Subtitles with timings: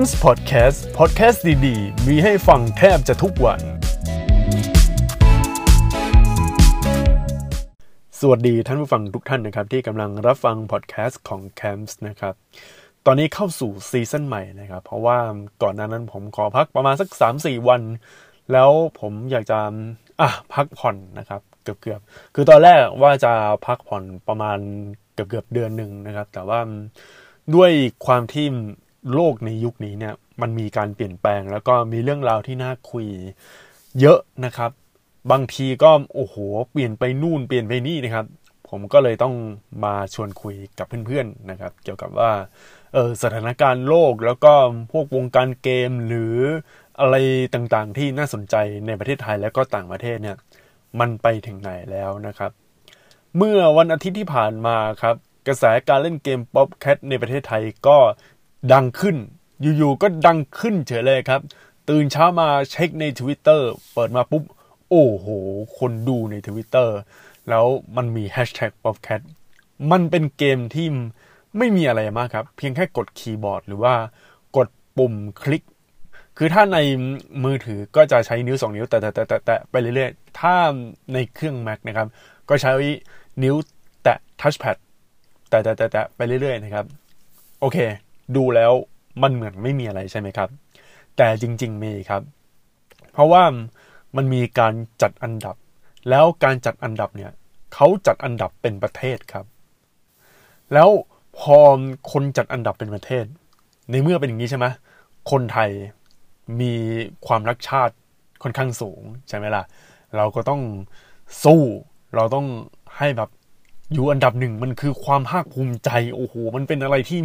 [0.00, 3.60] m s Podcast Podcast ดีๆ มีให้ฟังแทบจะทุกวัน
[8.20, 12.34] สวัสดีท่านผู้ฟังทุกท่านนะครับที่กำลังรับฟังพอดแคสต์ของ c a m p s นะครับ
[13.06, 15.18] ตอนนี้เข้าสู่ซีซั่นใหม่นะครับ เพราะว่า
[15.62, 17.08] ก่อนหน้านั้นผมขอพักประมาณสัก
[17.38, 17.82] 3-4 วัน
[18.52, 18.70] แล้ว
[19.00, 19.58] ผมอยากจะ
[20.20, 23.32] อะพักผ่อนนะครับ เกือบๆคือตอนแรกว่าจะ
[23.66, 24.58] พักผ่อนประมาณ
[25.14, 26.60] เกือบๆเดือนหนึ่งนะครับ แต่ว่า
[27.54, 27.70] ด้วย
[28.06, 28.46] ความที่
[29.12, 33.06] โลกในยุคนี้เนี่ยมันมีการเปลี่ยนแปลง แล้วก็มีเรื่องราวที่น่าคุย
[34.00, 34.70] เยอะนะครับ
[35.30, 36.36] บางทีก็โอ้โห
[36.70, 38.26] เปลี่ยนไปนู่นเปลี่ยนไปนี่นะครับ
[38.68, 39.34] ผมก็เลยต้อง
[39.84, 42.32] มาชวนคุยกับเพื่อนๆนะครับ เกี่ยวกับว่า
[42.94, 44.52] เออสถานการณ์โลกแล้วก็
[44.92, 46.36] พวกวงการเกมหรือ
[47.00, 47.16] อะไร
[47.54, 48.54] ต่างๆ ที่น่าสนใจ
[48.86, 50.36] ในประเทศไทยแล้วก็ต่างประเทศเนี่ย
[51.00, 52.50] มันไปถึงไหนแล้วนะครับ
[53.36, 55.16] เมื่อวันอาทิตย์ที่ผ่านมาครับ
[55.46, 57.98] กระแสการเล่นเกม Pop Cat ในประเทศไทยก็
[58.72, 59.16] ดังขึ้น
[59.60, 61.40] อยู่ๆก็ดังขึ้นเฉยเลยครับ
[61.88, 63.60] ตื่นเช้ามาเช็คใน Twitter
[63.92, 64.44] เปิดมาปุ๊บ
[64.90, 65.26] โอ้โห
[65.78, 66.88] คนดูใน Twitter
[67.48, 67.66] แล้ว
[67.96, 69.20] มันมี Hashtag Popcat
[69.90, 70.86] มันเป็นเกมที่
[71.58, 73.94] ไม่มีอะไรมากครับ เพียงแค่กดคีย์บอร์ดหรือว่า
[74.56, 75.62] กดปุ่มคลิก
[76.38, 76.78] คือถ้าใน
[77.44, 80.54] มือถือก็จะใช้นิ้วสองนิ้ว แต่แต่แต่แต่ไปเรื่อยๆ ถ้า
[81.12, 82.08] ในเครื่อง Mac นะครับ
[82.48, 82.72] ก็ใช้
[83.42, 83.54] นิ้ว
[84.02, 84.76] แตะ Touchpad
[85.48, 86.84] แต่แต่แต่แต่ไปเรื่อยๆ นะครับ
[87.60, 87.78] โอเค
[88.36, 88.72] ดูแล้ว
[89.22, 90.48] มันเหมือนไม่มีอะไรใช่ไหมครับ
[91.16, 92.22] แต่จริง ๆ มีครับ
[93.12, 93.42] เพราะว่า
[94.16, 95.56] มันมีการจัดอันดับ
[96.10, 97.32] แล้วการจัดอันดับเนี่ย
[97.74, 99.44] เขาจัดอันดับเป็นประเทศครับ
[100.72, 100.88] แล้ว
[101.38, 101.58] พอ
[102.12, 103.24] คนจัดอันดับเป็นประเทศ
[103.90, 104.66] ในเมื่อเป็นอย่างนี้ใช่ไหม
[105.30, 105.70] คนไทย
[106.60, 106.72] มี
[107.26, 107.94] ความรักชาติ
[108.42, 109.62] ค่อนข้างสูงใช่ไหมล่ะ
[110.16, 110.62] เราก็ต้อง
[111.44, 111.62] สู้
[112.14, 112.46] เราต้อง
[112.98, 113.30] ให้แบบ
[113.92, 117.20] อยู่อันดับหนึ่งมันคือความภาคภูมิใจ โอ้โห มันเป็นอะไรที่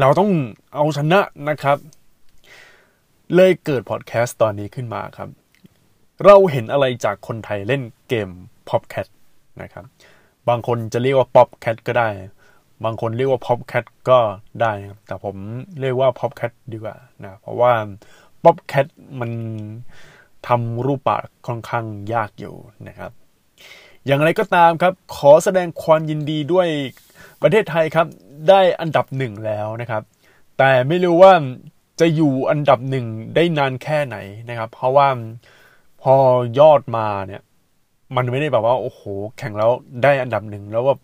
[0.00, 0.30] เราต้อง
[0.74, 1.78] เอาชนะนะครับ
[3.34, 5.28] เลยเกิดพอดแคสต์ตอนนี้ขึ้นมาครับ
[6.24, 8.28] เราเห็นอะไรจากคนไทยเล่นเกม
[8.68, 9.06] Popcat
[9.62, 9.84] นะครับ
[10.48, 12.08] บางคนจะเรียกว่า Popcat ก็ได้
[12.84, 14.18] บางคนเรียกว่า Popcat ก็
[14.62, 15.36] ได้ครับแต่ผม
[15.80, 17.72] เรียกว่า Popcat ดีกว่านะเพราะว่า
[18.44, 18.86] Popcat
[19.20, 19.30] มัน
[20.48, 22.54] ทำรูปปากค่อนข้างยากอยู่
[22.88, 23.12] นะครับ
[24.06, 26.68] อย่างไรก็ตามครับ ขอแสดงความยินดีด้วย
[27.42, 28.06] ประเทศไทยครับ
[28.48, 30.02] ได้อันดับหนึ่งแล้วนะครับ
[30.58, 31.32] แต่ไม่รู้ว่า
[32.00, 34.16] จะอยู่อันดับหนึ่งได้นานแค่ไหน
[34.48, 35.08] นะครับ เพราะว่า
[36.02, 36.14] พอ
[36.58, 37.42] ยอดมาเนี่ย
[38.16, 39.00] มันไม่ได้แบบว่า โอ้โห
[39.38, 39.70] แข่งแล้ว
[40.02, 40.96] ได้อันดับหนึ่งแล้วว่า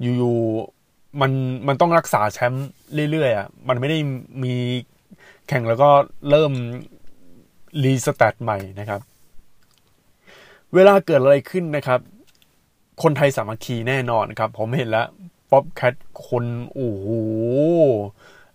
[0.00, 1.32] อยู่ๆมัน
[1.66, 2.68] มันต้องรักษาแชมป์
[3.10, 3.98] เรื่อยๆอะมันไม่ได้
[4.44, 4.54] มี
[5.48, 5.90] แข่งแล้วก็
[6.30, 6.52] เริ่ม
[7.82, 9.00] restart ใหม่นะครับ
[10.74, 12.00] เวลาเกิดอะไรขึ้นนะครับ
[13.02, 15.06] คนไทยสามัคคีแน่นอนครับ ผมเห็นแล้ว
[15.52, 15.94] Popcat
[16.26, 17.06] คนโอ้โห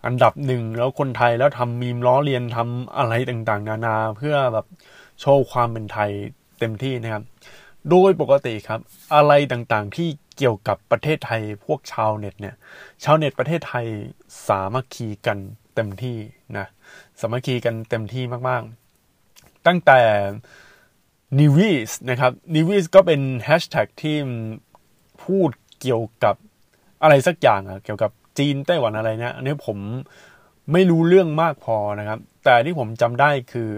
[0.04, 4.66] อันดับหนึ่งแล้วคนไทยแล้วทำมีมล้อเลียนทำอะไรต่างๆ นานาเพื่อแบบ
[5.20, 6.10] โชว์ความเป็นไทย
[6.58, 7.24] เต็มที่นะครับ
[7.90, 8.80] โดยปกติครับ
[9.14, 12.54] อะไรต่างๆที่เกี่ยวกับประเทศไทยพวกชาวเน็ตเนี่ย
[13.04, 13.86] ชาวเน็ตประเทศไทย
[14.46, 15.38] สามัคคีกัน
[15.74, 16.16] เต็มที่
[16.58, 16.66] นะ
[17.20, 20.00] สามัคคีกันเต็มที่มากๆ ตั้งแต่
[21.38, 24.16] nnevvy นะครับ nnevvy ก็เป็นแฮชแท็กที่
[25.24, 26.36] พูดเกี่ยวกับ
[27.02, 29.78] อะไรสักอย่างอะเกี่ยวกับจีนไต้หวันอะไรเนี่ยอันนี้ผม
[30.72, 33.70] ไม่รู้เรื่องมากพอนะครับ แต่ที่ผมจำได้คือ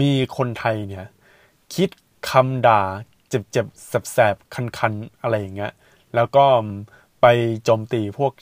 [0.00, 1.06] มีคนไทยเนี่ย
[1.74, 1.88] คิด
[2.30, 2.82] คำด่า
[3.28, 5.72] เจ็บๆแสบๆคันๆ อะไรอย่างเงี้ย
[6.14, 6.44] แล้วก็
[7.20, 7.26] ไป
[7.64, 8.32] โจมตีพวก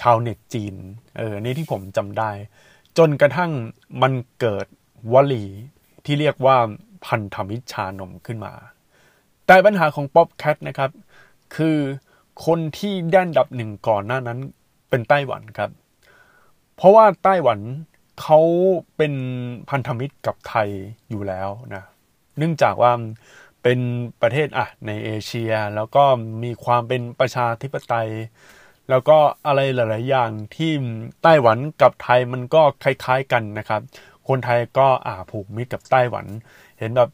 [0.00, 0.74] ชาวเน็ตจีน
[1.18, 2.30] เออ นี่ที่ผมจำได้
[2.98, 3.50] จนกระทั่ง
[4.02, 4.66] มันเกิด
[5.12, 5.44] วลี
[6.04, 6.56] ที่เรียกว่า
[7.06, 8.52] พันธมิตรชานมขึ้นมา
[9.46, 10.90] แต่ปัญหาของป๊อปแคทนะครับ
[11.56, 11.78] คือ
[12.46, 14.38] คนที่แด่นดับหนึ่งก่อนหน้านั้น
[14.88, 15.70] เป็นไต้หวันครับ
[16.76, 17.58] เพราะว่าไต้หวัน
[18.20, 18.40] เขา
[18.96, 19.14] เป็น
[19.70, 20.68] พันธมิตรกับไทย
[21.10, 21.84] อยู่แล้วนะ
[22.38, 22.92] เนื่องจากว่า
[23.62, 23.80] เป็น
[24.22, 26.04] ประเทศอะในเอเชีย แล้วก็
[26.42, 28.10] มีความเป็นประชาธิปไตย
[28.90, 30.72] แล้วก็อะไรหลาย ๆ อย่างที่
[31.22, 33.80] ไต้หวันกับไทยมันก็คล้าย ๆ กันนะครับ
[34.28, 36.26] คนไทยก็อ่าผูกมิตรกับไต้หวัน
[36.78, 37.10] เห็นแบบ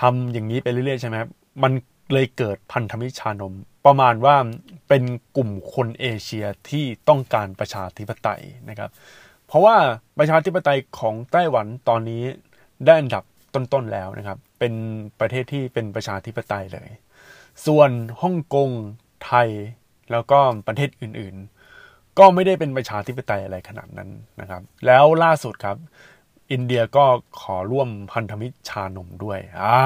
[0.00, 1.16] ทำอย่างนี้ไปเรื่อย ๆ ใช่ไหม
[1.62, 1.72] มัน
[2.12, 3.54] เลยเกิดพันธมิตรชานม
[3.86, 4.36] ประมาณว่า
[4.88, 5.04] เป็น
[5.36, 8.90] กลุ่มคนเอเชียที่ต้องการประชาธิปไตยนะครับ
[9.46, 9.76] เพราะว่า
[10.18, 12.22] ประชาธิปไตยของไต้หวันตอนนี้
[12.84, 13.24] ได้อันดับ
[13.54, 14.74] ต้นๆแล้วนะครับ เป็น
[15.20, 16.90] ประเทศที่เป็นประชาธิปไตยเลย
[17.66, 17.90] ส่วน
[18.22, 18.70] ฮ่องกง
[19.26, 19.48] ไทย
[20.12, 24.10] แล้วก็ประเทศอื่นๆ ก็ไม่ได้เป็นประชาธิปไตยอะไรขนาดนั้น
[24.40, 25.76] นะครับ แล้วล่าสุดครับ
[26.52, 27.04] อินเดียก็
[27.40, 29.78] ขอร่วมพันธมิตรชานมด้วย อ่า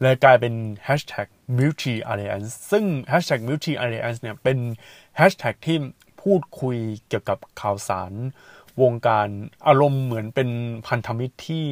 [0.00, 0.54] เลยกลายเป็น
[0.86, 1.28] hashtag
[1.58, 4.58] multi alliance ซึ่ง hashtag multi alliance เนี่ยเป็น
[5.18, 5.78] hashtag ที่
[6.22, 6.76] พูดคุย
[7.08, 8.12] เกี่ยวกับข่าวสาร
[8.82, 9.28] วงการ
[9.66, 10.48] อารมณ์เหมือนเป็น
[10.86, 11.66] พันธมิตรที่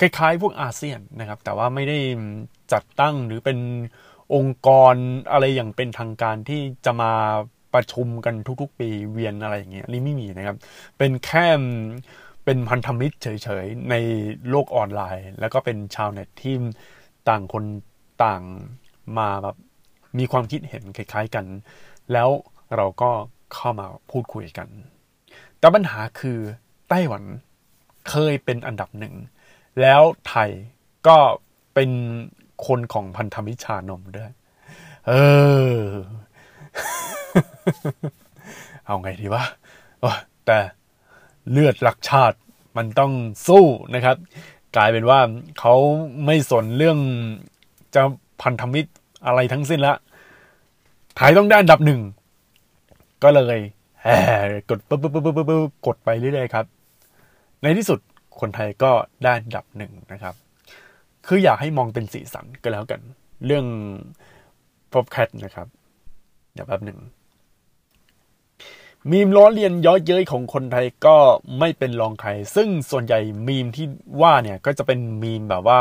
[0.00, 1.98] คล้ายๆพวกอาเซียนนะครับ แต่ว่าไม่ได้
[2.72, 3.58] จัดตั้งหรือเป็น
[4.34, 4.94] องค์กร
[5.32, 7.12] อะไรอย่างเป็นทางการที่จะมา
[7.74, 10.56] ประชุมกันทุกๆ ปีเวียนอะไรอย่างเงี้ยนี่ไม่มีนะครับ
[10.98, 11.46] เป็นแค่
[12.44, 13.94] เป็นพันธมิตรเฉยๆ ใน
[14.50, 16.56] โลกออนไลน์ แล้วก็เป็นชาวเน็ตที่
[17.28, 17.64] ต่างคน
[18.24, 18.42] ต่าง
[19.18, 19.56] มาแบบ
[20.18, 21.44] มีความคิดเห็นคล้ายๆกัน
[22.12, 22.28] แล้ว
[22.76, 23.10] เราก็
[23.54, 24.68] เข้ามาพูดคุยกัน
[25.58, 26.38] แต่ปัญหาคือ
[26.88, 27.24] ไต้หวัน
[28.10, 29.14] เคยเป็นอันดับหนึ่ง
[29.80, 30.50] แล้วไทย
[31.06, 31.16] ก็
[31.74, 31.90] เป็น
[32.66, 34.30] คนของพันธมิตรชานมด้วย
[35.08, 35.12] เอ
[35.76, 35.80] อ
[38.86, 39.44] เอาไงดีวะ
[40.46, 40.58] แต่
[41.50, 42.38] เลือดหลักชาติ
[42.76, 43.12] มันต้อง
[43.48, 43.64] สู้
[43.94, 44.16] นะครับ
[44.76, 45.20] กลายเป็นว่า
[45.58, 45.74] เขา
[46.26, 46.98] ไม่สนเรื่อง
[47.94, 48.02] จะ
[48.42, 48.90] พันธมิตร
[49.26, 49.94] อะไรทั้งสิ้นละ
[51.16, 52.00] ไทยต้องได้อันดับหนึ่ง
[53.22, 53.60] ก็เลย
[54.02, 54.06] แห
[54.68, 56.66] กดปุ๊บปุ๊บปุ๊บปุ๊บปุ๊บกดไปเรื่อยๆครับ
[57.62, 57.98] ในที่สุด
[58.40, 58.90] คนไทยก็
[59.22, 60.34] ได้อันดับหนึ่งนะครับ
[61.26, 63.00] คืออยากให้มองเป็นสีสันก็แล้วกัน
[63.46, 63.66] เรื่อง
[64.92, 65.68] พบแคทนะครับ
[66.54, 66.98] เดี๋ยวแป๊บหนึ่ง
[69.10, 71.16] มีมล้อเลียนย้อยเย้ยของคนไทยก็
[71.58, 73.86] ไม่เป็นรองใคร ซึ่งส่วนใหญ่มีมที่
[74.22, 75.80] ว่าเนี่ยก็จะเป็นมีมแบบว่า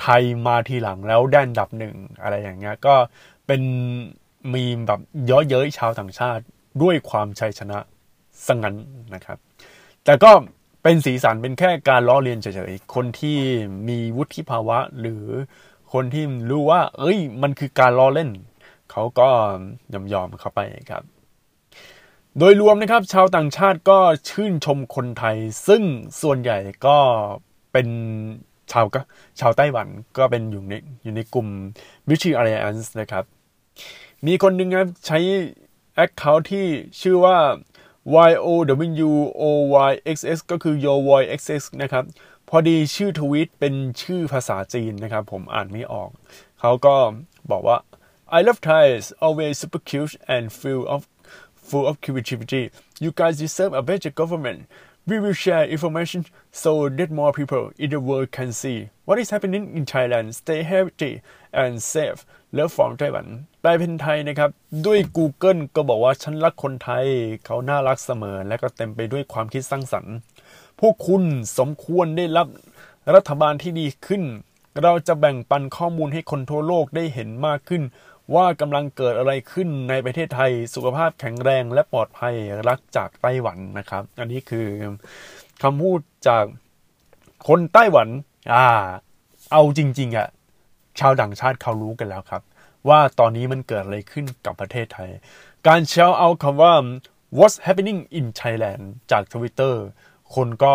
[0.00, 2.94] ไทยมาทีหลังแล้วแดนดับหนึ่งอะไรอย่างเงี้ย ก็
[3.46, 3.62] เป็น
[4.52, 5.00] มีมแบบ
[5.30, 6.42] ย้อยเย้ยชาวต่างชาติ
[6.82, 7.78] ด้วยความชัยชนะ
[8.46, 8.74] สังัน
[9.14, 9.38] นะครับ
[10.04, 10.30] แต่ก็
[10.82, 13.38] เป็นสีสันเป็นแค่การล้อเลียนเฉยๆ คนที่
[13.88, 15.24] มีวุฒิภาวะหรือ
[15.92, 18.30] คนที่รู้ว่า เอ้ย มันคือการล้อเล่น
[18.90, 19.28] เขาก็
[19.94, 20.60] ยอมยอมเข้าไป
[20.90, 21.02] ครับ
[22.38, 23.98] โดยรวมนะครับชาวต่างชาติก็
[24.28, 25.36] ชื่นชมคนไทย
[25.66, 25.82] ซึ่ง
[26.20, 26.98] ส่วนใหญ่ก็
[27.72, 27.88] เป็น
[28.72, 29.00] ชาวก็
[29.40, 29.88] ชาวไต้หวัน
[30.18, 31.48] ก็เป็นอยู่ในอยู่ในกลุ่ม
[32.08, 33.24] v i c h i Alliance นะครับ
[34.26, 35.18] มีคนหนึ่งครับใช้
[36.04, 36.66] Account ที่
[37.00, 37.36] ชื่อว่า
[38.28, 38.48] y o
[39.10, 39.44] w o
[39.90, 42.04] y x x ก็คือ yo y x x นะครับ
[42.48, 46.10] พอดีชื่อทวีตเป็นชื่อภาษาจีนนะครับ ผมอ่านไม่ออก
[46.60, 46.94] เขาก็
[47.50, 47.78] บอกว่า
[48.38, 51.02] I love Thais always super cute and full of
[51.72, 52.70] full of creativity.
[53.04, 54.60] You guys deserve a better government.
[55.08, 56.26] We will share information
[56.64, 60.34] so that more people in the world can see what is happening in Thailand.
[60.42, 61.12] Stay healthy
[61.62, 62.20] and safe.
[62.58, 63.28] Love from Taiwan
[63.60, 64.50] แปลเป็นไทยนะครับ
[64.86, 67.06] ด้วย Google ก็บอกว่าฉันรักคนไทย
[67.44, 70.14] เขาน่ารักเสมอ และก็เต็มไปด้วยความคิดสร้างสรรค์
[70.80, 71.22] พวกคุณ
[71.58, 72.46] สมควรได้รับ
[73.14, 74.22] รัฐบาลที่ดีขึ้น
[74.82, 77.82] เราจะแบ่งปันข้อมูลให้คนทั่วโลกได้เห็นมากขึ้น
[78.34, 82.34] ว่ากำลังเกิดอะไรขึ้นในประเทศไทยสุขภาพแข็งแรงและปลอดภัย
[82.68, 84.66] รักจากไต้หวันนะครับ อันนี้คือ
[85.62, 86.44] คำพูดจาก
[87.48, 88.08] คนไต้หวัน
[88.52, 88.66] อ่า
[89.52, 90.28] เอาจริง ๆอะ่ะ
[91.00, 92.42] ชาวต่างชาติเขารู้กันแล้วครับ
[92.88, 95.10] ว่าตอนนี้มันเกิดอะไรขึ้นกับประเทศไทย
[95.66, 96.74] การเชลเอาคำว่า
[97.38, 99.74] what's happening in Thailand จาก Twitter
[100.34, 100.74] คนก็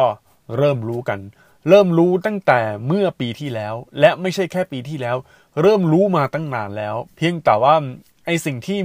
[0.58, 1.20] เริ่มรู้กัน
[1.68, 5.18] เริ่มรู้ตั้งแต่เมื่อปีที่แล้ว และไม่ใช่แค่ปีที่แล้ว
[5.62, 7.76] เริ่มรู้มาตั้งนานแล้ว เพียงแต่ว่า
[8.26, 8.80] ไอสิ่งที่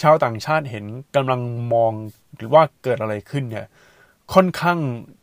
[0.00, 0.84] ชาวต่างชาติเห็น
[1.16, 1.40] กำลัง
[1.72, 1.92] มอง
[2.36, 3.66] หรือว่าเกิดอะไรขึ้นเนี่ย
[4.34, 4.78] ค่อนข้าง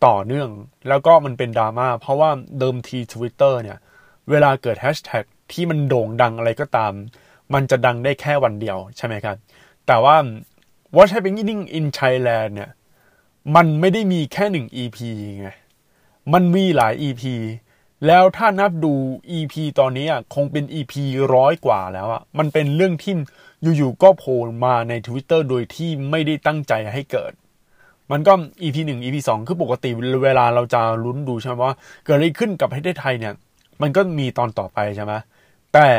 [0.05, 0.49] ต่อเนื่อง
[0.87, 2.29] แล้วก็มันเป็นดราม่าเพราะว่า
[2.59, 3.77] เดิมที Twitter เนี่ย
[4.29, 6.93] เวลาเกิดแฮชแท็กที่มันโด่งดังอะไรก็ตาม
[7.53, 9.37] มันจะดังได้แค่วันเดียวใช่ไหมครับ
[9.87, 10.15] แต่ว่า
[10.95, 12.71] What's Happening in Thailand เนี่ย
[13.55, 14.97] มันไม่ได้มีแค่หนึ่ง EP
[15.39, 15.49] ไง
[16.33, 17.23] มันมีหลาย EP
[18.07, 18.93] แล้วถ้านับดู
[19.37, 20.93] EP ตอนนี้อะคงเป็น EP
[21.35, 23.13] ร้อยกว่าแล้วอะมันเป็นเรื่องที่
[23.77, 27.33] อยู่ๆก็โผล่มาใน Twitter โดยที่ไม่ได้ตั้งใจให้เกิด
[28.11, 29.89] มันก็ EP 1 EP 2คือปกติ
[30.23, 33.33] เวลาเราจะลุ้นดูใช่ไหมว่า เกิดอะไรขึ้นกับประเทศไทยเนี่ย
[33.81, 35.13] มันก็มีตอนต่อไปใช่ไหม
[35.73, 35.89] แต่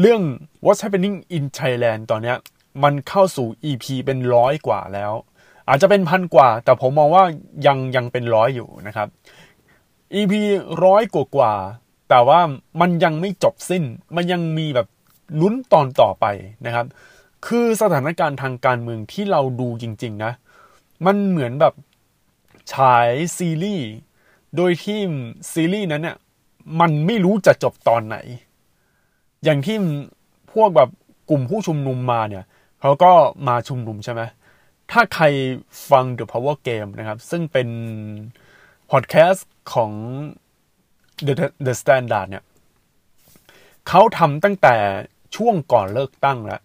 [0.00, 0.20] เรื่อง
[0.64, 2.36] What's happening in Thailand ตอนเนี้ย
[2.82, 5.12] มันเข้าสู่ EP เป็นร้อยกว่าแล้ว
[5.68, 7.24] อาจจะเป็นพันกว่า แต่ผมมองว่า
[7.66, 9.08] ยังยังเป็นร้อยอยู่นะครับ
[10.14, 10.32] EP
[10.84, 11.54] ร้อยกว่ากว่า
[12.08, 12.40] แต่ว่า
[12.80, 13.84] มันยังไม่จบสิ้น
[14.16, 14.88] มันยังมีแบบ
[15.40, 16.26] ลุ้นตอนต่อไป
[16.66, 16.86] นะครับ
[17.46, 20.32] คือสถานการณ์ทางการเมืองที่เราดูจริง ๆ นะ
[21.06, 21.74] มันเหมือนแบบ
[22.72, 23.88] ฉายซีรีส์
[24.56, 24.98] โดยที่
[25.52, 26.16] ซีรีส์นั้นเนี่ย
[26.80, 28.16] มันไม่รู้จะจบตอนไหน
[29.44, 29.76] อย่างที่
[30.52, 30.88] พวกแบบ
[31.30, 32.44] กลุ่มผู้ชุมนุมมาเนี่ย
[32.80, 33.12] เขาก็
[33.48, 34.22] มาชุมนุมใช่ไหม
[34.92, 35.24] ถ้าใคร
[35.90, 37.68] ฟัง The Power Game นะครับ ซึ่งเป็น
[38.90, 39.92] พอดแคสต์ของ
[41.26, 41.34] The,
[41.66, 42.44] The Standard เนี่ย
[43.88, 44.76] เขาทำตั้งแต่
[45.36, 46.62] ช่วงก่อนเลือกตั้งแล้ว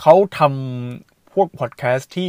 [0.00, 2.28] เขาทำพวกพอดแคสต์ที่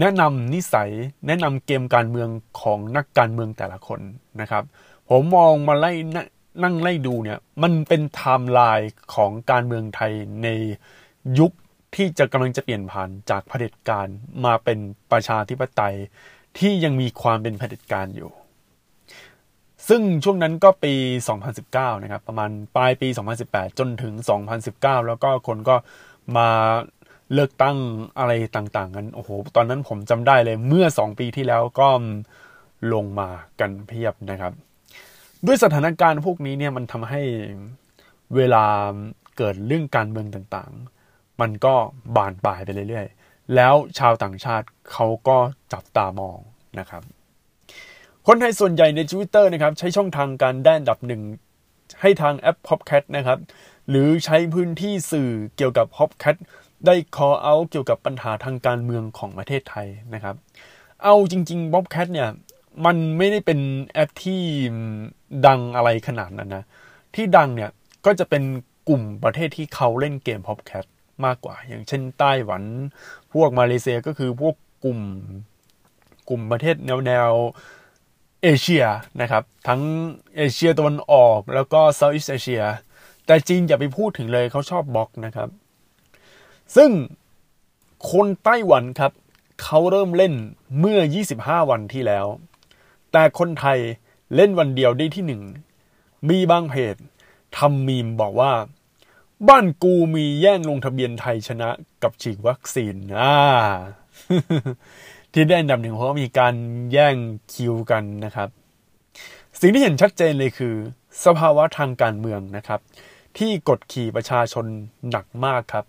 [0.00, 0.90] แนะนำนิสัย
[1.26, 4.00] แนะนำเกมการเมืองของนักการเมืองแต่ละคน
[4.40, 4.64] นะครับ
[5.08, 5.92] ผมมองมาไล่
[6.62, 10.12] นั่งไล่ดูเนี่ย มันเป็นไทม์ไลน์ของการเมืองไทย
[10.42, 10.48] ใน
[11.38, 11.52] ยุค
[11.94, 14.06] ที่จะกำลังจะเปลี่ยนผ่านจากเผด็จการ
[14.44, 14.78] มาเป็น
[15.12, 15.96] ประชาธิปไตย
[16.58, 18.30] ที่ยังมีความเป็นเผด็จการอยู่
[19.88, 20.94] ซึ่งช่วงนั้นก็ปี
[21.48, 23.08] 2019 นะครับ ประมาณปลายปี
[23.42, 24.14] 2018 จนถึง
[24.60, 25.76] 2019 แล้วก็คนก็
[26.36, 26.48] มา
[27.32, 27.76] เลือกตั้ง
[28.18, 31.88] อะไรต่างๆกันโอ้โห ตอนนั้นผมจำได้เลยเมื่อ 2 ปีที่แล้วก็
[32.92, 33.28] ลงมา
[33.60, 34.52] กันเพียบนะครับ
[35.46, 37.22] ด้วยสถานการณ์พวกนี้เนี่ยมันทำให้
[38.36, 38.64] เวลา
[39.36, 40.97] เกิดเรื่องการเมืองต่างๆ
[41.40, 41.74] มันก็
[42.16, 45.36] บานปลายไปเรื่อยๆ แล้วชาวต่างชาติเขาก็
[45.72, 46.38] จับตามอง
[46.78, 47.02] นะครับ
[48.26, 51.22] คนไทยส่วนใหญ่ใน Twitter นะครับใช้ช่องทางการได้นดับหนึ่ง
[52.00, 53.38] ให้ทางแอป Popcat นะครับ
[53.88, 56.36] หรือใช้พื้นที่สื่อเกี่ยวกับ Popcat
[56.86, 60.36] ได้ call out เกี่ยวกับปัญหาทางการเมืองของประเทศไทยนะครับ
[61.02, 62.28] เอาจริง ๆ Popcat เนี่ย
[62.84, 63.60] มันไม่ได้เป็น
[63.94, 64.42] แอปที่
[65.46, 66.64] ดังอะไรขนาดนั้นนะ
[67.14, 67.70] ที่ดังเนี่ย
[68.06, 68.42] ก็จะเป็น
[68.88, 70.84] กลุ่มประเทศที่เขาเล่นเกม Popcat
[71.24, 72.62] มากกว่า อย่างเช่นไต้หวัน
[73.32, 75.00] พวกมาเลเซียก็คือพวกกลุ่ม
[76.28, 77.30] กลุ่มประเทศแนวแนว
[78.42, 78.84] เอเชีย
[79.20, 79.82] นะครับ ทั้ง
[80.36, 82.62] เอเชียตะวันออกแล้วก็เซาท์อีสเอเชีย
[83.26, 85.48] แต่จีนอย่าไปพูดถึงเลยเขาชอบบล็อกนะครับ
[86.76, 86.90] ซึ่ง
[88.10, 89.12] คนไต้หวันครับ
[89.62, 90.34] เขาเริ่มเล่น
[90.78, 91.00] เมื่อ
[91.34, 92.26] 25 วันที่แล้ว
[93.12, 93.78] แต่คนไทย
[94.36, 95.42] เล่นวันเดียวได้ที่หนึ่ง
[96.28, 96.96] มีบางเพจ
[97.56, 98.52] ทำมีมบอกว่า
[99.46, 101.68] บ้านกูมีแย่งลงทะเบียนไทยชนะ
[102.02, 103.36] กับฉีดวัคซีนอ่า
[105.32, 106.54] ที่ได้อันดับหนึ่งเพราะมีการ
[106.92, 107.16] แย่ง
[107.52, 108.48] คิวกันนะครับ
[109.60, 110.74] สิ่งที่เห็นชัดเจนเลยคือ
[111.24, 112.80] สภาวะทางการเมืองนะครับ
[113.38, 114.66] ที่กดขี่ประชาชน
[115.10, 115.84] หนักมากครับ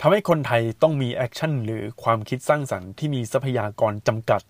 [0.00, 4.42] ทำให้คนไทยต้องมี action หรือความคิดสร้างสรรค์ที่มีทรัพยากรจำกัด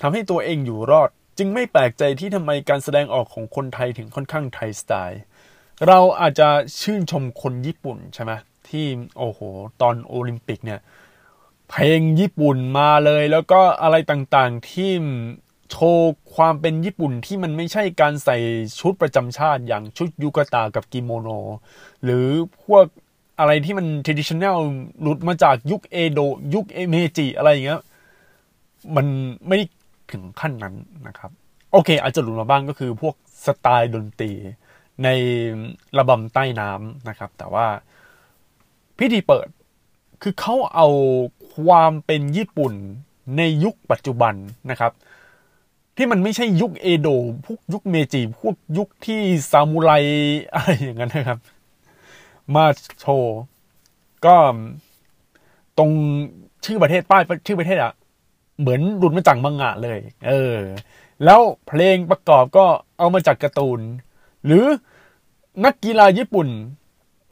[0.00, 5.20] ทำให้ตัวเองอยู่รอด จึงไม่แปลกใจที่ทำไมการแสดงออกของคนไทยถึงค่อนข้างไทยสไตล์
[5.86, 6.48] เราอาจจะ
[6.80, 8.32] ชื่นชมคนญี่ปุ่นใช่ไหม
[8.68, 8.86] ที่
[9.18, 9.40] โอ้โห
[9.80, 10.80] ตอนโอลิมปิกเนี่ย
[11.68, 14.90] เพลงญี่ปุ่นมาเลย แล้วก็อะไรต่างๆที่
[15.70, 18.38] โชว์ความเป็นญี่ปุ่นที่มันไม่ใช่การใส่
[18.80, 21.28] ชุดประจำชาติอย่างชุดยูกาตากับกิโมโน
[22.04, 22.26] หรือ
[22.64, 22.84] พวก
[23.38, 24.58] อะไรที่มัน traditional
[25.02, 26.20] หลุดมาจากยุคเอโด
[26.54, 27.82] ยุคเอเมจิอะไรอย่างเงี้ย
[28.96, 29.06] มัน
[29.48, 29.58] ไม่
[30.10, 30.74] ถึงขั้นนั้น
[31.06, 31.30] นะครับ
[31.72, 33.14] โอเค อาจจะหลุดมาบ้างก็คือพวก
[33.46, 34.32] สไตล์ดนตรี
[35.04, 35.08] ใน
[35.98, 37.66] ระบำใต้น้ำนะครับ แต่ว่า
[38.98, 39.48] พิธีเปิด
[40.22, 40.88] คือเขาเอา
[41.54, 42.72] ความเป็นญี่ปุ่น
[43.36, 44.34] ในยุคปัจจุบัน
[44.70, 44.92] นะครับ
[45.96, 49.90] ที่มันไม่ใช่ยุคเอโดะพวกยุคเมจิพวกยุคที่ซามูไร
[50.54, 51.38] อะไรอย่างนั้นนะครับ
[52.54, 52.64] มา
[53.00, 53.38] โชว์
[54.26, 54.36] ก็
[55.78, 55.90] ตรง
[56.64, 57.92] ชื่อประเทศป้ายชื่อประเทศอะ
[58.60, 60.56] เหมือนหลุดมาจากมังงะเลย เออ
[61.24, 62.64] แล้วเพลงประกอบก็
[62.98, 63.80] เอามาจากการ์ตูน
[64.46, 64.64] หรือ
[65.64, 66.48] นักกีฬาญี่ปุ่น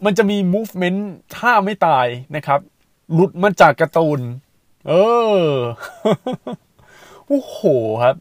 [0.04, 1.00] มันจะมี movement
[1.36, 2.60] ท่าไม่ตายนะครับ
[3.12, 4.20] หลุดมาจากการ์ตูน
[4.88, 4.92] เอ
[5.40, 5.42] อ
[7.26, 7.58] โอ้โห
[8.02, 8.16] ครับ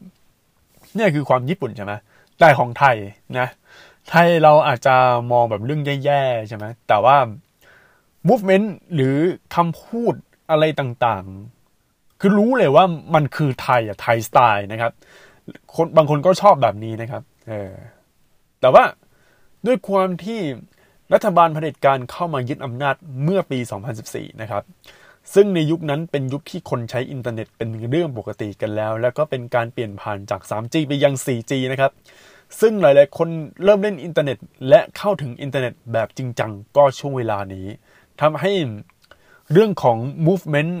[0.94, 1.92] เนี่ยคือความญี่ปุ่นใช่ไหม
[2.38, 2.96] แต่ของไทย
[3.38, 3.48] นะ
[4.10, 4.96] ไทยเราอาจจะ
[5.32, 7.16] มองแบบเรื่องแย่ๆใช่ไหมแต่ว่า
[8.28, 9.16] movement หรือ
[9.54, 10.14] คำพูด
[10.50, 14.92] อะไรต่างๆ คือรู้เลยว่ามันคือไทยอะไทยสไตล์นะครับ
[15.74, 17.72] คนบางคนก็ชอบแบบนี้นะครับ เออ
[18.60, 18.84] แต่ว่า
[19.66, 20.40] ด้วยความที่
[21.12, 23.58] รัฐบาลเผด็จการเข้ามายึดอำนาจเมื่อปี
[24.00, 24.62] 2014 นะครับ
[25.34, 31.92] ซึ่งในยุคนั้นเป็นยุคที่คนใช้อินเทอร์เน็ตเป็นเรื่องปกติกันแล้ว แล้วก็เป็นการเปลี่ยนผ่านจาก 3G ไปยัง 4G นะครับ
[32.60, 33.28] ซึ่งหลาย ๆ คน
[33.64, 34.38] เริ่มเล่นอินเทอร์เน็ต
[34.68, 37.66] และเข้าถึงอินเทอร์เน็ตแบบจริงจังก็ช่วงเวลานี้
[38.20, 38.52] ทำให้
[39.52, 40.72] เรื่องของ movement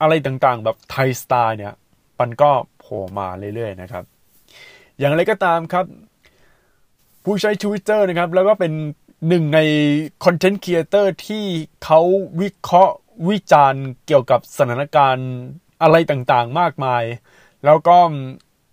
[0.00, 1.74] อะไรต่าง ๆ แบบไทยสไตล์เนี่ย
[2.20, 4.04] มันก็โผล่มาเรื่อย ๆ นะครับ
[4.98, 5.84] อย่างไรก็ตามครับ
[7.24, 8.72] ผู้ใช้ Twitter นะครับ แล้วก็เป็น
[9.28, 9.60] หนึ่งใน
[10.24, 11.44] content creator ที่
[11.84, 12.00] เขา
[12.40, 12.94] วิเคราะห์
[13.28, 15.30] วิจารณ์เกี่ยวกับสถานการณ์
[15.82, 17.02] อะไรต่างๆ มากมาย
[17.64, 17.96] แล้วก็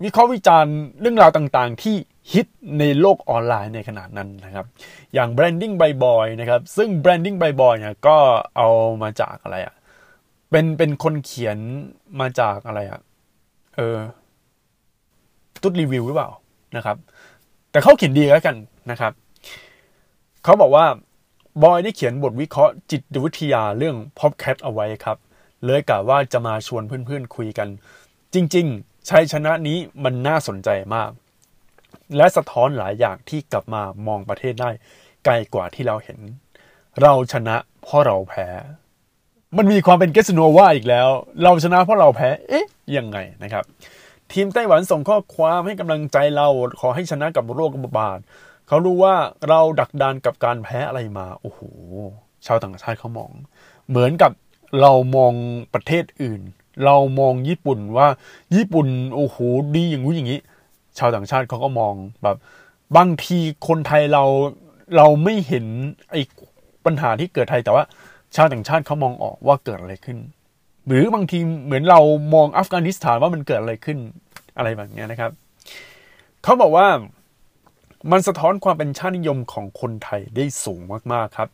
[0.03, 1.96] วิเคราะห์วิจารณ์เรื่องราวต่างๆ ที่
[2.31, 2.48] ฮิต
[2.79, 4.65] ในโลกออนไลน์ในขณะนั้นนะครับ
[5.13, 8.17] อย่าง branding by boy นะครับ ซึ่ง branding by boy เนี่ยก็
[8.55, 8.67] เอา
[9.01, 9.75] มาจากอะไรอะ่ะ
[10.51, 11.58] เป็นเป็นคนเขียน
[12.20, 13.00] มาจากอะไรอะ่ะ
[13.75, 13.98] เออ
[15.62, 16.29] ตุ๊ดรีวิวหรือเปล่า
[16.77, 16.98] นะครับ
[17.72, 18.56] แต่เขาเขียนดีแล้วกัน
[18.92, 19.12] นะครับ
[20.44, 20.86] เขาบอกว่า
[21.63, 25.18] บอยได้เขียนบทวิเคราะห์จิตวิทยาเรื่อง Popcat เอาไว้ครับ
[25.66, 27.68] เลยกะว่าจะมาชวนเพื่อนๆคุยกัน
[28.34, 31.12] จริงๆ ชัยชนะนี้มันน่าสนใจมาก
[32.18, 34.70] และสะท้อนหลายอย่างที่กลับมามองประเทศได้
[35.25, 36.20] ไกลกว่าที่เราเห็น
[37.01, 38.48] เราชนะเพราะเราแพ้
[39.58, 41.10] มันมีความเป็นเกสโนวาอีกแล้ว
[41.44, 42.66] เราชนะเพราะเราแพ้ เอ๊ะ
[42.98, 43.63] ยังไงนะครับ
[44.34, 46.48] ทีมไต้หวันส่งข้อความให้กำลังใจเรา
[46.80, 48.20] ขอให้ชนะกับโรคระบาด
[48.68, 49.16] เขารู้ว่า
[49.50, 51.60] เราดักดานกับการแพ้อะไรมา โอ้โห
[52.46, 53.32] ชาวต่างชาติเขามอง
[53.90, 54.32] เหมือนกับ
[54.82, 55.34] เรามอง
[55.74, 56.42] ประเทศอื่น
[56.86, 58.08] เรามองญี่ปุ่นว่า
[58.56, 59.38] ญี่ปุ่นโอ้โห
[59.76, 60.40] ดีอย่างงู้อย่างนี้
[60.98, 62.38] ชาวต่างชาติเขาก็มองแบบ
[62.98, 64.24] บางทีคนไทยเรา
[64.98, 65.66] เราไม่เห็น
[66.12, 66.22] ไอ้
[66.86, 67.84] ปัญหาที่เกิดไทยแต่ว่า
[68.36, 70.18] ชาวต่างชาติเขามองออกว่าเกิดอะไรขึ้น
[70.88, 72.00] หรือบางทีเหมือนเรา
[72.34, 73.98] มองอัฟกานิสถานว่ามันเกิดอะไรขึ้น
[74.58, 75.32] อะไรแบบนี้นะครับ
[76.44, 76.88] เขาบอกว่า
[78.12, 80.82] มันสะท้อนความเป็นชาตินิยมของคนไทยได้สูง
[81.14, 81.50] มากๆครับ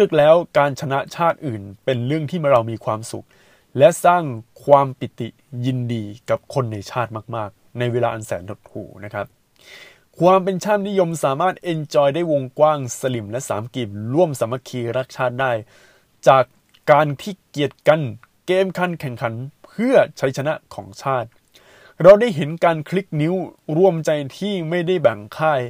[0.00, 3.26] ลึกๆแล้วการชนะชาติอื่นเป็นเรื่องที่เรามีความสุข
[3.78, 4.22] และสร้าง
[4.64, 5.28] ความปิติ
[5.66, 9.26] ยินดีกับคนในชาติมากๆ ในเวลาอันแสนหดหู่นะครับ
[10.20, 15.52] ความเป็นชาตินิยมสามารถเอนจอยได้วงกว้างสลิมและสามกีบร่วมสามัคคีรักชาติได้
[16.28, 16.44] จาก
[16.90, 18.00] การที่เกียรติกัน
[18.46, 19.34] เกมคันแข่งขัน
[19.66, 21.28] เพื่อชัยชนะของชาติ
[22.02, 23.34] เราได้เห็นการคลิกนิ้ว
[23.76, 25.60] รวมใจที่ไม่ได้แบ่งค่าย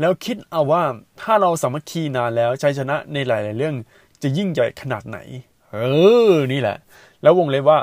[0.00, 0.84] แล้วคิดเอาว่า
[1.20, 3.76] ถ้าเราสามัคคีนานแล้วชัยชนะในหลาย ๆ เรื่อง
[4.22, 5.18] จะยิ่งใหญ่ขนาดไหน
[5.72, 5.76] เอ
[6.32, 6.76] อ นี่แหละ
[7.22, 7.78] แล้ววงเล็บว่า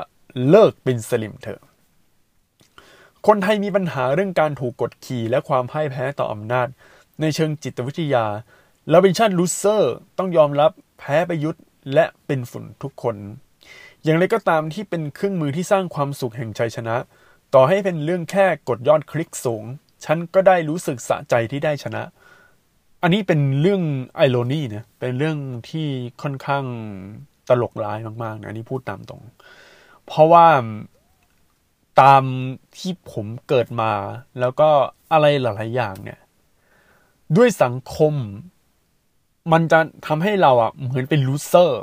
[0.48, 1.60] เลิกเป็นสลิ่มเถอะ
[3.26, 6.68] คนไทยมีปัญหาเรื่องการถูกกดขี่และความพ่ายแพ้ต่ออำนาจ
[7.20, 8.26] ในเชิงจิตวิทยา
[8.90, 11.58] เราเป็นชาติ loser ต้องยอมรับแพ้ประยุทธ์
[11.94, 13.16] และเป็นฝุ่นทุกคน
[14.06, 16.96] อย่างไรก็ตามที่เป็นเครื่องมือที่สร้างความสุขแห่งชัยชนะ
[17.54, 19.64] ต่อให้เป็นเรื่องแค่กดยอดคลิกสูง
[20.04, 22.02] ฉันก็ได้รู้สึกสะใจที่ได้ชนะ
[23.02, 23.82] อันนี้เป็นเรื่อง
[24.16, 25.86] ไอโรนีนะเป็นเรื่องที่
[26.22, 26.64] ค่อนข้าง
[27.48, 29.22] ตลกร้ายมากๆนะอันนี้พูดตามตรง
[30.06, 30.46] เพราะว่า
[32.00, 32.22] ตาม
[32.78, 33.92] ที่ผมเกิดมา
[34.40, 34.70] แล้วก็
[35.12, 36.20] อะไรหลาย ๆ อย่างเนี่ย
[37.36, 38.14] ด้วยสังคม
[39.52, 41.82] มันจะทำให้เราอะเหมือนเป็น loser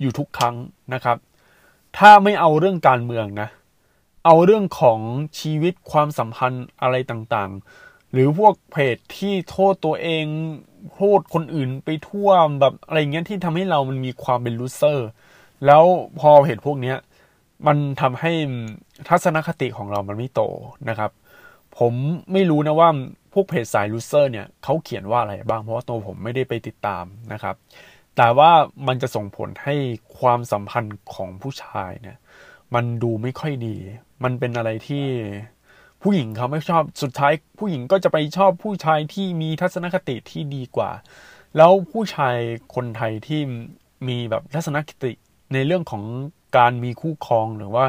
[0.00, 0.54] อยู่ทุกครั้ง
[0.94, 1.16] นะครับ
[1.98, 3.48] ถ้าไม่เอาเรื่องการเมืองนะ
[4.24, 5.00] เอาเรื่องของ
[5.40, 10.26] ชีวิตความสัมพันธ์อะไรต่างๆ หรือพวกเพจที่โทษตัวเอง
[10.96, 12.28] โทษคนอื่นไปทั่ว
[12.60, 15.08] แบบอะไรเงี้ยที่ทำให้เรามันมีความเป็น loser
[15.66, 15.84] แล้ว
[16.18, 16.96] พอเหตุพวกเนี้ย
[17.66, 18.32] มันทำให้
[19.08, 20.42] ทัศนคติของเรามันไม่โต
[20.88, 21.10] นะครับ
[21.78, 21.92] ผม
[22.32, 22.88] ไม่รู้นะว่า
[23.32, 27.54] พวกเพจสายลูเซอร์เนี่ยเขาเขียนว่าอะไรบ้างเพราะว่าตัวผมไม่ได้ไปติดตามนะครับ
[28.16, 28.50] แต่ว่า
[28.86, 29.74] มันจะส่งผลให้
[30.18, 32.18] ความสัมพันธ์ของผู้ชายเนี่ย
[32.74, 33.76] มันดูไม่ค่อยดี
[34.24, 35.06] มันเป็นอะไรที่
[36.02, 40.90] ผู้หญิงเขาไม่ชอบสุดท้าย ผู้หญิงก็จะไปชอบผู้ชายที่มีทัศนคติที่ดีกว่า
[41.56, 42.36] แล้วผู้ชาย
[42.74, 43.40] คนไทยที่
[44.08, 45.12] มีแบบทัศนคติ
[45.52, 46.02] ในเรื่องของ
[46.58, 47.84] การมีคู่ครองหรือว่า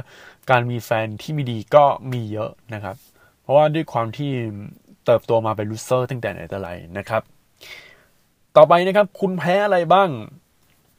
[0.52, 2.96] การมีแฟนที่ไมีดีก็มีเยอะนะครับ
[3.42, 4.32] เพราะว่าด้วยความที่
[5.06, 7.22] เติบโตมาเป็นลูเซอร์ตั้งแต่ไหนแต่ไรนะครับ
[8.58, 10.10] ต่อไปนะครับ คุณแพ้อะไรบ้าง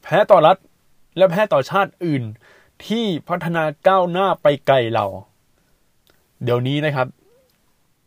[0.03, 0.57] แพ้ต่อรัฐ
[1.17, 2.23] และแพ้ต่อชาติอื่น
[2.85, 5.05] ที่พัฒนาก้าวหน้าไปไกลเรา
[6.43, 7.07] เดี๋ยวนี้นะครับ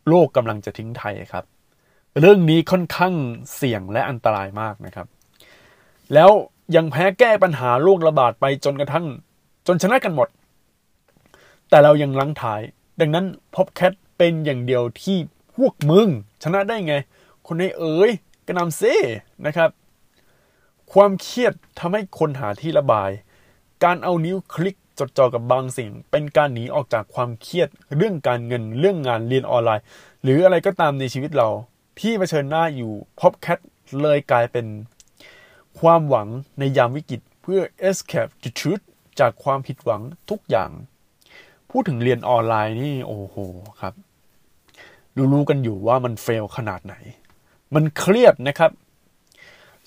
[0.07, 1.45] โลกกำลังจะทิ้งไทยครับ
[2.19, 3.13] เรื่องนี้ค่อนข้าง
[3.55, 5.07] เสี่ยงและอันตรายมากนะครับ
[6.13, 6.29] แล้ว
[6.75, 9.05] ยังแพ้แก้ปัญหาโรคระบาดไปจนกระทั่ง
[9.67, 10.27] จนชนะกันหมด
[11.69, 12.61] แต่เรายังลังถ่าย
[12.99, 15.17] ดังนั้นพบแคทเป็นอย่างเดียวที่
[15.55, 16.07] พวกมึง
[16.43, 16.95] ชนะได้ไง
[17.47, 18.11] คนในเอ๋ย
[18.47, 18.95] กระนำเซ่
[19.45, 19.69] นะครับ
[20.93, 23.09] ความเครียดทำให้คนหาที่ระบาย
[23.83, 29.83] การเอานิ้วคลิกจดจ่อกับบางสิ่ง เป็นการหนีออกจากความเครียด เรื่องการเงินเรื่องงานเรียนออนไลน์
[30.23, 31.49] หรืออะไรก็ตามในชีวิตเรา
[31.99, 33.59] ที่เผชิญหน้าอยู่ Popcat
[34.01, 34.67] เลยกลายเป็น
[35.79, 36.27] ความหวัง
[36.59, 38.83] ในยามวิกฤตเพื่อ escape the truth
[39.19, 40.71] จากความผิดหวังทุกอย่าง
[41.69, 43.37] พูดถึงเรียนออนไลน์นี่ โอ้โห
[43.81, 43.93] ครับ
[45.33, 46.95] รู้ๆกันอยู่ว่ามัน fail ขนาดไหน
[47.75, 48.71] มันเครียดนะครับ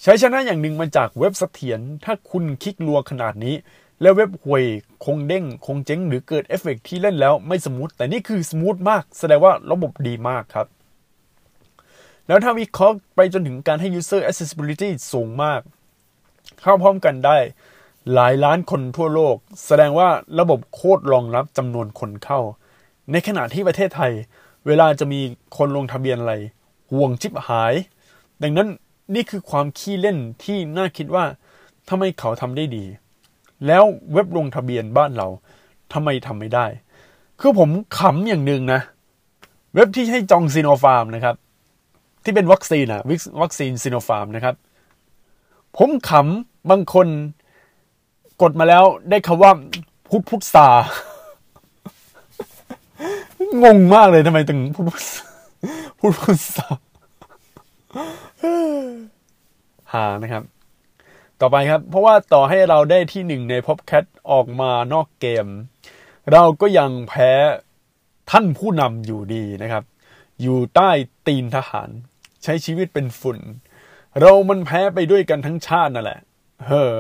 [0.03, 3.55] ชัยชนะอย่างหนึ่งมาจากเว็บเสถียรถ้าคุณคลิกรัวขนาดนี้
[4.01, 4.65] แล้วเว็บห่วย
[5.05, 10.67] คงเด้ง คงเจ๊งหรือเกิดเอฟเฟกที่เล่นแล้วไม่ smooth แต่นี่คือ smooth มาก แสดงว่าระบบดีมากครับ
[12.27, 15.61] แล้วถ้าวิเคราะห์ไปจนถึงการให้ user accessibility สูงมาก
[16.61, 17.39] เข้าพร้อมกันได้
[18.15, 20.09] หลายล้านคนทั่วโลก แสดงว่า
[20.41, 22.41] ระบบโคตรรองรับจำนวนคนเข้า
[23.13, 24.13] ในขณะที่ประเทศไทย
[24.67, 25.21] เวลาจะมี
[25.57, 26.35] คนลงทะเบียนอะไร
[26.93, 27.75] ห่วงชิปหาย
[28.43, 28.69] ดังนั้น
[29.15, 31.25] นี่คือความขี้เล่นที่น่าคิดว่า
[31.89, 32.85] ทำไมเขาทำได้ดี
[33.67, 35.29] แล้วเว็บลงทะเบียนบ้านเรา
[35.93, 36.67] ทำไมทำไม่ได้
[37.41, 38.81] คือผมขำอย่างหนึ่งนะ
[39.75, 41.35] เว็บที่ให้จองซีโนฟาร์มนะครับ
[42.25, 43.03] ที่เป็นวัคซีนอะ
[43.43, 44.55] วัคซีนซีโนฟาร์มนะครับ
[45.77, 47.07] ผมขำบางคน
[48.43, 49.53] กดมาแล้วได้คำว่า
[50.09, 50.69] พุทธพุทธซา
[53.65, 55.05] งงมากเลยทำไมถึงพุทธพุทธ
[55.99, 56.69] พุทธซา
[59.93, 60.45] หานะครับ
[61.41, 65.47] ต่อไปครับ เพราะว่าต่อให้เราได้ที่หนึ่งใน Popcatออกมานอกเกม
[66.33, 67.31] เราก็ยังแพ้
[68.31, 69.85] ท่านผู้นำอยู่ดีนะครับ
[70.41, 70.91] อยู่ใต้
[71.27, 71.89] ตีนทหาร
[72.43, 73.39] ใช้ชีวิตเป็นฝุ่น
[74.21, 76.21] เรามันแพ้ไปด้วยกันทั้งชาตินั่นแหละ
[76.67, 76.97] เฮอ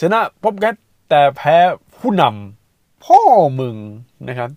[0.00, 0.76] ชนะพบแคท
[1.10, 1.56] แต่แพ้
[2.00, 3.20] ผู้นำพ่อ
[3.60, 3.76] มึง
[4.28, 4.50] นะครับ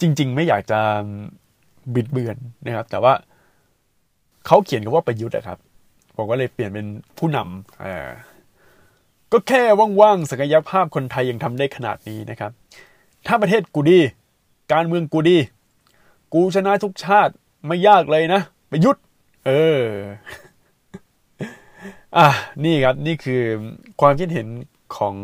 [0.00, 0.80] จริง ๆ ไม่อยากจะ
[1.94, 3.12] บิดเบือนนะครับ แต่ว่า
[4.46, 5.58] เขาเขียนกันว่าประยุทธ์อะครับ
[6.16, 6.86] ผมก็เลยเปลี่ยนเป็น
[7.18, 8.08] ผู้นำเออ
[9.32, 9.62] ก็แค่
[10.00, 12.50] ว่างๆศักยภาพคนไทยยังทำได้ขนาดนี้นะครับ
[13.26, 13.98] ถ้าประเทศกูดี
[14.72, 15.38] การเมืองกูดี
[16.32, 17.32] กูชนะทุกชาติ
[17.66, 19.02] ไม่ยากเลยนะประยุทธ์
[19.46, 19.84] เออ
[22.16, 22.28] อะ
[22.64, 23.42] นี่ครับนี่คือ
[24.00, 24.46] ความคิดเห็น
[24.96, 25.14] ของ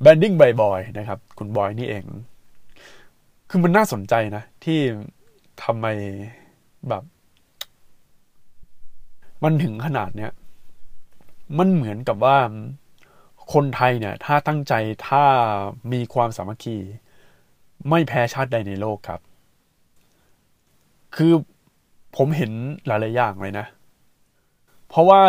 [0.00, 2.04] แบนดิ้งบอยนะครับ คุณบอยนี่เอง
[3.50, 4.80] คือมันน่าสนใจนะ ที่
[5.64, 5.86] ทำไม
[6.88, 7.04] แบบ
[9.42, 10.32] มันถึงขนาดเนี้ย
[11.58, 12.38] มันเหมือนกับว่า
[13.52, 14.72] คนไทยเนี่ย ถ้าตั้งใจ
[15.08, 15.24] ถ้า
[15.92, 16.76] มีความสามัคคี
[17.88, 19.20] ไม่แพ้ชาติใดในโลกครับ
[21.16, 21.32] คือ
[22.16, 22.52] ผมเห็น
[22.86, 23.66] หลายๆอย่างเลยนะ
[24.88, 25.20] เพราะว่า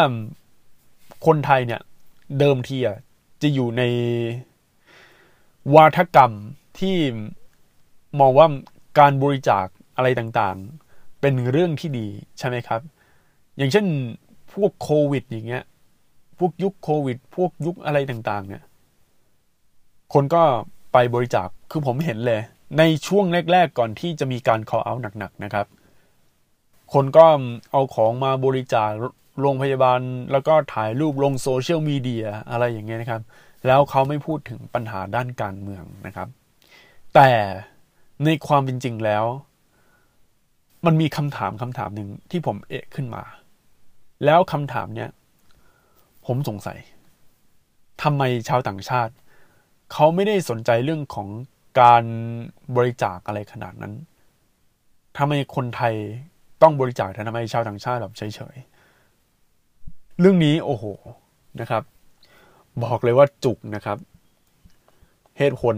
[1.25, 1.81] คนไทยเนี่ย
[2.39, 2.97] เดิมทีอะ
[3.41, 3.83] จะอยู่ใน
[5.75, 6.31] วาทกรรม
[6.79, 6.95] ที่
[8.19, 8.47] มองว่า
[8.99, 12.07] การบริจาค อะไรต่างๆ เป็นเรื่องที่ดี
[12.39, 12.81] ใช่ไหมครับ
[13.57, 13.85] อย่างเช่น
[14.53, 15.63] พวกโควิด อย่างเงี้ย
[16.39, 18.63] พวกยุคโควิด พวกยุคอะไรต่างๆ เนี่ย
[20.13, 20.43] คนก็
[20.93, 22.41] ไปบริจาค คือผมเห็นเลย
[22.77, 25.65] ในช่วงแรก ๆ ก่อนที่จะมีการ call out หนัก ๆ นะครับ
[26.93, 27.25] คนก็
[27.71, 28.89] เอาของมาบริจาค
[29.41, 29.99] โรงพยาบาล
[30.31, 33.21] แล้วก็ถ่ายรูปลงโซเชียลมีเดียอะไรอย่างเงี้ยนะครับ
[33.67, 36.27] แล้วเขาไม่พูดถึงปัญหาด้านการเมืองนะครับ
[37.15, 37.29] แต่
[38.23, 39.25] ในความเป็นจริงแล้ว
[40.85, 43.23] มันมีคำถามคำถามหนึ่งที่ผมเอะขึ้นมา
[44.25, 45.09] แล้วคำถามเนี้ย
[46.25, 46.79] ผมสงสัย
[48.03, 49.13] ทำไมชาวต่างชาติ
[49.93, 51.27] เขาไม่ได้สนใจเรื่องของ
[51.81, 52.03] การ
[52.75, 53.93] บริจาคอะไรขนาดนั้น
[55.17, 55.93] ทำไมคนไทย
[56.61, 60.83] ต้องบริจาคทำไมชาวต่างชาติแบบเฉยๆ เรื่องนี้โอ้โห
[61.59, 61.83] นะครับ
[62.83, 63.97] บอกเลยว่าจุกนะครับ
[65.37, 65.75] เหตุผล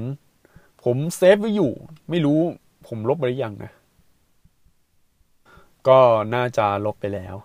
[0.83, 1.71] ผมเซฟไว้อยู่
[2.09, 2.39] ไม่รู้
[2.87, 3.71] ผมลบไปหรือยังนะ
[5.87, 5.99] ก็
[6.35, 7.35] น่าจะลบไปแล้ว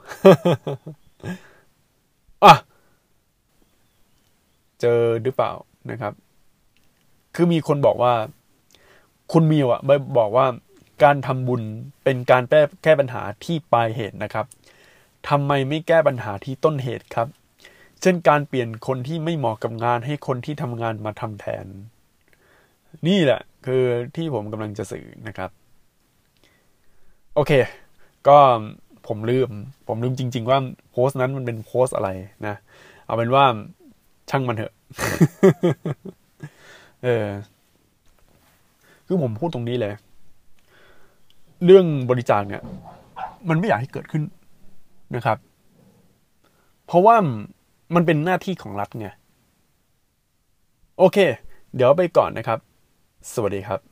[2.44, 2.54] อะ
[4.80, 5.52] เจอหรือเปล่า
[5.90, 6.12] นะครับ
[7.34, 8.14] คือมีคนบอกว่า
[9.32, 9.80] คุณมิวอะ
[10.18, 10.46] บอกว่า
[11.02, 11.62] การทำบุญ
[12.04, 14.46] เป็นการแก้แก้ปัญหาที่ปลายเหตุนะครับ
[15.28, 17.28] ทำไมไม่แก้ปัญหาที่ต้นเหตุครับ
[18.00, 21.66] เช่นการเปลี่ยนคนที่ไม่เหมาะกับงานให้คนที่ทำงานมาทำแทน
[23.06, 23.82] นี่แหละ คือ
[24.16, 25.50] ที่ผมกำลังจะสื่อนะครับ
[27.34, 27.52] โอเค
[28.28, 28.38] ก็
[29.08, 29.50] ผมลืม
[29.88, 30.58] ผมลืมจริง ๆ ว่า
[30.90, 32.10] โพสต์นั้นมันเป็นโพสต์อะไร
[32.46, 32.54] นะ
[33.06, 33.44] เอาเป็นว่า
[34.30, 34.72] ช่างมันเถอะ
[37.04, 37.26] เออ
[39.06, 39.94] คือผมพูดตรงนี้เลย
[41.64, 42.62] เรื่องบริจาคเนี่ย
[43.48, 44.22] มันไม่อยากให้เกิดขึ้น
[45.14, 45.38] นะครับ
[46.86, 47.16] เพราะว่า
[47.94, 49.08] มันเป็นหน้าที่ของรัฐไง
[50.98, 51.18] โอเค
[51.74, 52.58] เดี๋ยวไปก่อนนะครับ
[53.32, 53.87] สวัสดีครับ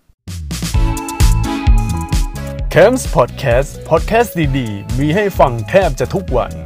[2.78, 6.65] c a m s Podcast Podcast ดี ๆ มีให้ฟังแทบจะทุกวัน